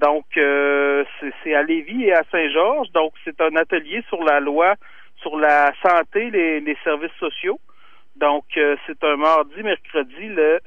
donc, 0.00 0.24
c'est 0.34 1.54
à 1.54 1.62
Lévis 1.62 2.04
et 2.04 2.14
à 2.14 2.22
Saint-Georges. 2.32 2.90
Donc, 2.92 3.12
c'est 3.24 3.38
un 3.42 3.54
atelier 3.56 4.02
sur 4.08 4.24
la 4.24 4.40
loi 4.40 4.74
sur 5.20 5.38
la 5.38 5.72
santé, 5.82 6.30
les, 6.30 6.60
les 6.60 6.76
services 6.82 7.12
sociaux. 7.18 7.60
Donc, 8.16 8.44
c'est 8.54 9.04
un 9.04 9.16
mardi, 9.16 9.62
mercredi, 9.62 10.28
le 10.28 10.60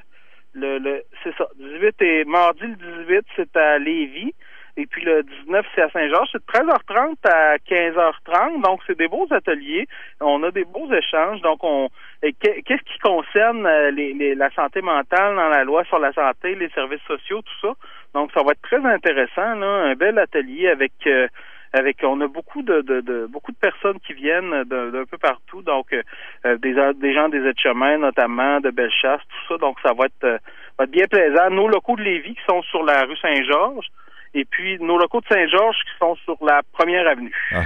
le, 0.53 0.77
le 0.79 1.03
c'est 1.23 1.35
ça. 1.35 1.47
18 1.57 2.01
et 2.01 2.25
mardi 2.25 2.63
le 2.63 3.05
18, 3.05 3.25
c'est 3.35 3.57
à 3.57 3.77
Lévis. 3.77 4.33
Et 4.75 4.87
puis 4.87 5.03
le 5.03 5.21
19, 5.21 5.65
c'est 5.75 5.81
à 5.81 5.89
Saint-Georges. 5.91 6.29
C'est 6.31 6.39
de 6.39 6.51
13h30 6.51 7.15
à 7.25 7.57
15h30. 7.57 8.63
Donc, 8.63 8.81
c'est 8.87 8.97
des 8.97 9.07
beaux 9.07 9.27
ateliers. 9.29 9.87
On 10.19 10.41
a 10.41 10.49
des 10.49 10.63
beaux 10.63 10.91
échanges. 10.91 11.41
Donc, 11.41 11.63
on 11.63 11.89
qu'est-ce 12.21 12.83
qui 12.83 12.99
concerne 12.99 13.67
euh, 13.67 13.91
les, 13.91 14.33
la 14.33 14.49
santé 14.51 14.81
mentale 14.81 15.35
dans 15.35 15.49
la 15.49 15.63
loi 15.63 15.83
sur 15.85 15.99
la 15.99 16.11
santé, 16.13 16.55
les 16.55 16.69
services 16.69 17.03
sociaux, 17.07 17.41
tout 17.41 17.67
ça? 17.67 17.73
Donc, 18.15 18.31
ça 18.33 18.41
va 18.41 18.53
être 18.53 18.61
très 18.61 18.83
intéressant. 18.83 19.55
Là, 19.55 19.67
un 19.67 19.93
bel 19.93 20.17
atelier 20.17 20.67
avec 20.69 20.93
euh, 21.05 21.27
avec 21.73 21.97
on 22.03 22.21
a 22.21 22.27
beaucoup 22.27 22.61
de, 22.61 22.81
de, 22.81 23.25
beaucoup 23.25 23.51
de 23.51 23.57
personnes 23.57 23.99
qui 24.05 24.13
viennent 24.13 24.63
d'un 24.65 25.05
peu 25.09 25.17
partout, 25.17 25.63
donc 25.63 25.91
euh, 25.91 26.03
euh, 26.45 26.57
des, 26.57 26.75
des 27.01 27.13
gens 27.13 27.29
des 27.29 27.39
aides-chemins 27.39 27.97
notamment, 27.97 28.59
de 28.61 28.69
Bellechasse, 28.69 29.21
tout 29.27 29.53
ça, 29.53 29.57
donc 29.57 29.77
ça 29.83 29.93
va 29.93 30.05
être, 30.05 30.23
euh, 30.23 30.37
va 30.77 30.85
être 30.85 30.91
bien 30.91 31.07
plaisant. 31.07 31.49
Nos 31.49 31.67
locaux 31.67 31.95
de 31.95 32.03
Lévis 32.03 32.35
qui 32.35 32.41
sont 32.47 32.61
sur 32.63 32.83
la 32.83 33.03
rue 33.05 33.17
Saint-Georges, 33.17 33.87
et 34.35 34.45
puis 34.45 34.77
nos 34.79 34.99
locaux 34.99 35.21
de 35.21 35.25
Saint-Georges 35.27 35.77
qui 35.77 35.97
sont 35.99 36.15
sur 36.25 36.37
la 36.45 36.61
première 36.73 37.07
avenue. 37.07 37.33
Ah, 37.51 37.63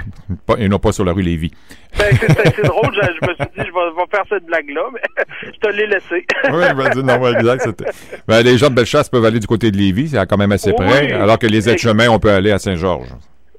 et 0.58 0.68
non 0.68 0.78
pas 0.78 0.92
sur 0.92 1.04
la 1.04 1.12
rue 1.12 1.22
Lévis. 1.22 1.50
Ben, 1.98 2.06
c'est 2.10 2.62
drôle, 2.62 2.94
je, 2.94 3.28
me 3.28 3.34
suis 3.34 3.44
dit, 3.44 3.66
je 3.66 3.96
vais, 3.96 4.06
faire 4.10 4.24
cette 4.30 4.44
blague-là, 4.46 4.84
mais 4.92 5.00
je 5.52 5.58
te 5.58 5.68
l'ai 5.68 5.86
laissé. 5.86 6.24
oui, 6.44 6.64
vas-y, 6.74 7.02
non, 7.02 7.26
exact. 7.28 7.82
Ben, 8.26 8.42
les 8.42 8.56
gens 8.56 8.70
de 8.70 8.74
Bellechasse 8.74 9.10
peuvent 9.10 9.24
aller 9.24 9.40
du 9.40 9.46
côté 9.46 9.70
de 9.70 9.76
Lévis, 9.76 10.08
c'est 10.08 10.26
quand 10.26 10.38
même 10.38 10.52
assez 10.52 10.72
près, 10.72 11.12
alors 11.12 11.38
que 11.38 11.46
les 11.46 11.68
aides-chemins, 11.68 12.08
on 12.08 12.18
peut 12.18 12.32
aller 12.32 12.52
à 12.52 12.58
Saint-Georges. 12.58 13.08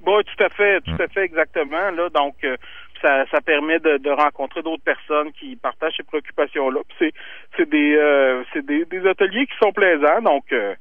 Oui, 0.06 0.24
tout 0.24 0.44
à 0.44 0.50
fait, 0.50 0.82
tout 0.82 1.02
à 1.02 1.08
fait, 1.08 1.24
exactement. 1.24 1.92
Là, 1.92 2.10
donc, 2.10 2.36
euh, 2.44 2.56
ça, 3.02 3.26
ça 3.32 3.42
permet 3.42 3.80
de, 3.80 3.98
de 3.98 4.10
rencontrer 4.10 4.62
d'autres 4.62 4.84
personnes 4.84 5.32
qui 5.34 5.56
partagent 5.56 5.96
ces 5.98 6.04
préoccupations-là. 6.04 6.80
C'est, 6.98 7.14
c'est 7.58 7.70
des, 7.70 7.96
euh, 7.96 8.44
c'est 8.54 8.66
des, 8.66 8.86
des, 8.86 9.08
ateliers 9.08 9.46
qui 9.46 9.58
sont 9.62 9.72
plaisants. 9.72 10.22
Donc, 10.22 10.46
euh, 10.52 10.76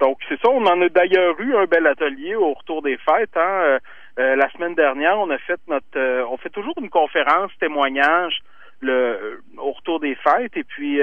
donc 0.00 0.18
c'est 0.28 0.40
ça. 0.40 0.48
On 0.50 0.64
en 0.66 0.80
a 0.82 0.88
d'ailleurs 0.88 1.40
eu 1.40 1.56
un 1.56 1.64
bel 1.64 1.86
atelier 1.86 2.34
au 2.34 2.52
retour 2.52 2.82
des 2.82 2.98
fêtes. 2.98 3.36
Hein. 3.36 3.78
la 4.16 4.50
semaine 4.50 4.74
dernière, 4.74 5.18
on 5.18 5.30
a 5.30 5.38
fait 5.38 5.60
notre, 5.66 6.24
on 6.30 6.36
fait 6.36 6.50
toujours 6.50 6.74
une 6.80 6.90
conférence 6.90 7.50
témoignage 7.58 8.38
le 8.80 9.42
au 9.56 9.72
retour 9.72 9.98
des 9.98 10.14
fêtes 10.14 10.56
et 10.56 10.62
puis 10.62 11.00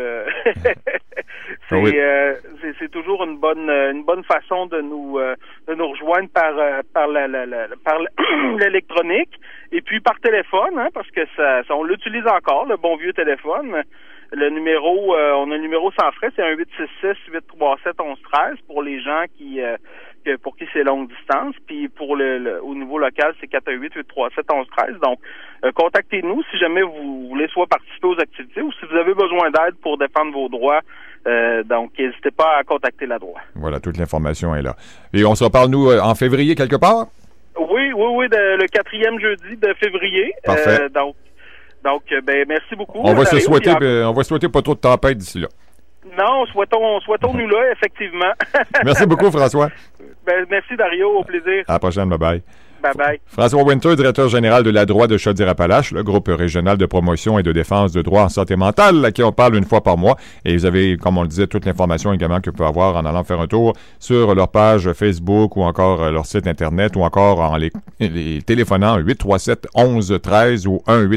c'est 1.70 2.74
c'est 2.78 2.90
toujours 2.90 3.24
une 3.24 3.38
bonne 3.38 3.70
une 3.70 4.04
bonne 4.04 4.24
façon 4.24 4.66
de 4.66 4.80
nous 4.80 5.18
de 5.68 5.74
nous 5.74 5.88
rejoindre 5.88 6.28
par 6.30 6.54
par 6.92 7.08
la, 7.08 7.26
la, 7.26 7.68
par 7.84 7.98
l'électronique 8.58 9.40
et 9.72 9.80
puis 9.80 10.00
par 10.00 10.18
téléphone 10.20 10.78
hein, 10.78 10.88
parce 10.92 11.10
que 11.10 11.20
ça, 11.36 11.62
on 11.70 11.84
l'utilise 11.84 12.26
encore 12.26 12.66
le 12.66 12.76
bon 12.76 12.96
vieux 12.96 13.12
téléphone 13.12 13.82
le 14.32 14.48
numéro 14.50 15.14
on 15.14 15.50
a 15.50 15.54
un 15.54 15.58
numéro 15.58 15.90
sans 15.92 16.10
frais 16.12 16.30
c'est 16.36 16.42
un 16.42 16.54
866 16.56 17.32
837 17.32 17.98
1113 17.98 18.56
pour 18.66 18.82
les 18.82 19.00
gens 19.00 19.24
qui 19.36 19.60
pour 20.42 20.56
qui 20.56 20.66
c'est 20.72 20.84
longue 20.84 21.08
distance. 21.08 21.54
Puis 21.66 21.88
pour 21.88 22.16
le, 22.16 22.60
au 22.62 22.74
niveau 22.74 22.98
local, 22.98 23.34
c'est 23.40 23.46
418 23.46 23.94
837 23.94 24.46
1113. 24.50 25.00
Donc, 25.00 25.18
contactez-nous 25.74 26.42
si 26.50 26.58
jamais 26.58 26.82
vous 26.82 27.28
voulez 27.28 27.48
soit 27.48 27.66
participer 27.66 28.06
aux 28.06 28.20
activités 28.20 28.62
ou 28.62 28.72
si 28.72 28.86
vous 28.86 28.96
avez 28.96 29.14
besoin 29.14 29.50
d'aide 29.50 29.76
pour 29.82 29.98
défendre 29.98 30.32
vos 30.32 30.48
droits 30.48 30.80
euh, 31.26 31.62
donc, 31.64 31.92
n'hésitez 31.98 32.30
pas 32.30 32.56
à 32.58 32.64
contacter 32.64 33.06
la 33.06 33.18
droite. 33.18 33.44
Voilà, 33.54 33.80
toute 33.80 33.98
l'information 33.98 34.54
est 34.54 34.62
là. 34.62 34.76
Et 35.12 35.24
on 35.24 35.34
se 35.34 35.44
reparle, 35.44 35.68
nous, 35.68 35.90
euh, 35.90 36.00
en 36.00 36.14
février, 36.14 36.54
quelque 36.54 36.76
part? 36.76 37.06
Oui, 37.58 37.92
oui, 37.92 38.06
oui, 38.14 38.26
le 38.30 38.66
quatrième 38.68 39.18
jeudi 39.20 39.56
de 39.56 39.74
février. 39.74 40.32
Parfait. 40.44 40.82
Euh, 40.82 40.88
donc, 40.88 41.14
donc 41.84 42.02
ben, 42.24 42.44
merci 42.48 42.74
beaucoup. 42.74 43.00
On 43.02 43.12
va, 43.12 43.24
se 43.26 43.38
souhaiter, 43.38 43.72
on 44.04 44.12
va 44.12 44.22
souhaiter 44.22 44.48
pas 44.48 44.62
trop 44.62 44.74
de 44.74 44.80
tempête 44.80 45.18
d'ici 45.18 45.40
là. 45.40 45.48
Non, 46.18 46.46
souhaitons, 46.46 47.00
souhaitons-nous 47.00 47.48
là, 47.48 47.72
effectivement. 47.72 48.32
merci 48.84 49.06
beaucoup, 49.06 49.30
François. 49.30 49.68
Ben, 50.26 50.46
merci, 50.50 50.74
Dario. 50.76 51.18
Au 51.18 51.24
plaisir. 51.24 51.64
À 51.68 51.74
la 51.74 51.78
prochaine. 51.78 52.08
Bye-bye. 52.08 52.40
Bye. 52.80 53.20
François 53.26 53.62
Winter, 53.62 53.94
directeur 53.94 54.28
général 54.28 54.62
de 54.62 54.70
la 54.70 54.86
droite 54.86 55.10
de 55.10 55.18
Chaudière-Appalaches, 55.18 55.92
le 55.92 56.02
groupe 56.02 56.28
régional 56.28 56.78
de 56.78 56.86
promotion 56.86 57.38
et 57.38 57.42
de 57.42 57.52
défense 57.52 57.92
de 57.92 58.02
droits 58.02 58.24
en 58.24 58.28
santé 58.28 58.56
mentale, 58.56 59.04
à 59.04 59.12
qui 59.12 59.22
on 59.22 59.32
parle 59.32 59.56
une 59.56 59.64
fois 59.64 59.82
par 59.82 59.96
mois. 59.96 60.16
Et 60.44 60.56
vous 60.56 60.64
avez, 60.64 60.96
comme 60.96 61.18
on 61.18 61.22
le 61.22 61.28
disait, 61.28 61.46
toute 61.46 61.66
l'information 61.66 62.12
également 62.12 62.40
que 62.40 62.50
vous 62.50 62.56
pouvez 62.56 62.68
avoir 62.68 62.96
en 62.96 63.04
allant 63.04 63.24
faire 63.24 63.40
un 63.40 63.46
tour 63.46 63.74
sur 63.98 64.34
leur 64.34 64.48
page 64.48 64.92
Facebook 64.92 65.56
ou 65.56 65.62
encore 65.62 66.02
euh, 66.02 66.10
leur 66.10 66.26
site 66.26 66.46
Internet 66.46 66.96
ou 66.96 67.02
encore 67.02 67.40
en 67.40 67.56
les, 67.56 67.70
les 68.00 68.42
téléphonant 68.42 68.96
837 68.98 69.68
11 69.74 70.18
13 70.22 70.66
ou 70.66 70.80
1 70.86 71.08